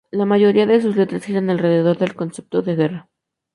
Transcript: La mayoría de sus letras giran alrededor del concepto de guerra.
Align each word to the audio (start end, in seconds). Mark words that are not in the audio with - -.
La 0.09 0.25
mayoría 0.25 0.65
de 0.65 0.81
sus 0.81 0.95
letras 0.95 1.23
giran 1.25 1.51
alrededor 1.51 1.95
del 1.99 2.15
concepto 2.15 2.63
de 2.63 2.75
guerra. 2.75 3.09